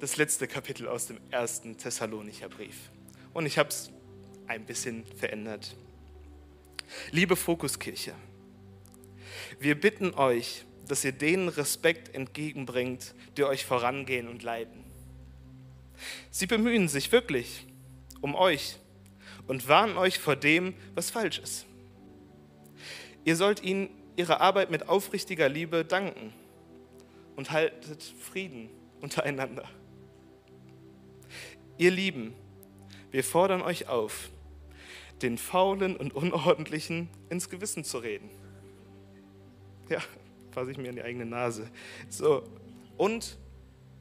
[0.00, 2.90] das letzte Kapitel aus dem ersten Thessalonicher Brief.
[3.32, 3.90] Und ich habe es
[4.46, 5.76] ein bisschen verändert.
[7.10, 8.14] Liebe Fokuskirche,
[9.58, 14.84] wir bitten euch, dass ihr denen Respekt entgegenbringt, die euch vorangehen und leiten.
[16.30, 17.66] Sie bemühen sich wirklich
[18.20, 18.76] um euch
[19.46, 21.66] und warnen euch vor dem, was falsch ist.
[23.24, 26.32] Ihr sollt ihnen ihre Arbeit mit aufrichtiger Liebe danken
[27.36, 28.70] und haltet Frieden
[29.00, 29.68] untereinander.
[31.78, 32.34] Ihr Lieben,
[33.10, 34.30] wir fordern euch auf,
[35.24, 38.28] den Faulen und Unordentlichen ins Gewissen zu reden.
[39.88, 40.00] Ja,
[40.50, 41.70] fasse ich mir in die eigene Nase.
[42.10, 42.44] So,
[42.98, 43.38] und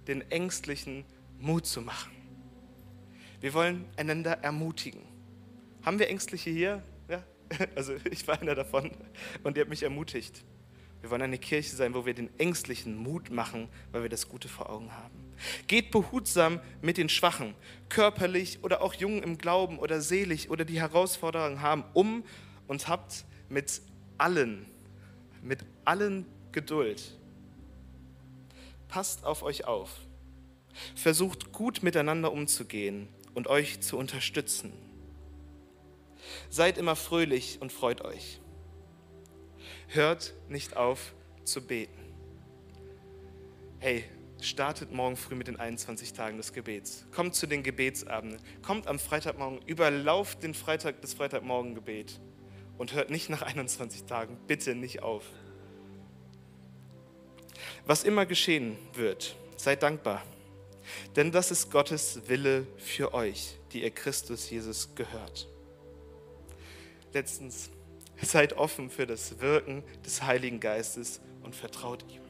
[0.07, 1.05] den Ängstlichen
[1.39, 2.11] Mut zu machen.
[3.39, 5.01] Wir wollen einander ermutigen.
[5.81, 6.83] Haben wir Ängstliche hier?
[7.07, 7.23] Ja,
[7.75, 8.91] also ich war einer davon
[9.43, 10.43] und ihr habt mich ermutigt.
[10.99, 14.49] Wir wollen eine Kirche sein, wo wir den Ängstlichen Mut machen, weil wir das Gute
[14.49, 15.22] vor Augen haben.
[15.67, 17.55] Geht behutsam mit den Schwachen,
[17.89, 22.23] körperlich oder auch jung im Glauben oder selig oder die Herausforderungen haben, um
[22.67, 23.81] und habt mit
[24.17, 24.65] allen,
[25.41, 27.17] mit allen Geduld.
[28.87, 29.89] Passt auf euch auf.
[30.95, 34.71] Versucht gut miteinander umzugehen und euch zu unterstützen.
[36.49, 38.39] Seid immer fröhlich und freut euch.
[39.87, 42.01] Hört nicht auf zu beten.
[43.79, 44.05] Hey,
[44.45, 47.05] startet morgen früh mit den 21 Tagen des Gebets.
[47.11, 48.39] Kommt zu den Gebetsabenden.
[48.61, 52.19] Kommt am Freitagmorgen, überlauft den Freitag, das Freitagmorgengebet
[52.77, 55.23] und hört nicht nach 21 Tagen bitte nicht auf.
[57.85, 60.23] Was immer geschehen wird, seid dankbar,
[61.15, 65.47] denn das ist Gottes Wille für euch, die ihr Christus Jesus gehört.
[67.13, 67.69] Letztens,
[68.21, 72.22] seid offen für das Wirken des Heiligen Geistes und vertraut ihm.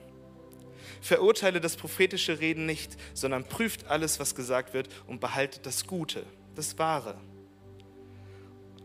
[1.04, 6.26] Verurteile das prophetische Reden nicht, sondern prüft alles, was gesagt wird und behaltet das Gute,
[6.56, 7.20] das Wahre.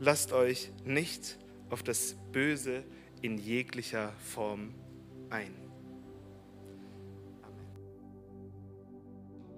[0.00, 1.38] Lasst euch nicht
[1.70, 2.82] auf das Böse
[3.22, 4.74] in jeglicher Form
[5.30, 5.67] ein.